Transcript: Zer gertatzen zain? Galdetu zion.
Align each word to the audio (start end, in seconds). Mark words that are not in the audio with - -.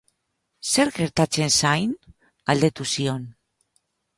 Zer 0.69 0.91
gertatzen 0.95 1.53
zain? 1.65 1.93
Galdetu 2.51 2.89
zion. 2.95 3.29